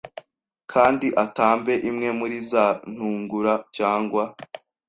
Kandi 0.71 1.07
atambe 1.23 1.73
imwe 1.89 2.09
muri 2.19 2.37
za 2.51 2.65
ntungura 2.91 3.53
cyangwa 3.77 4.23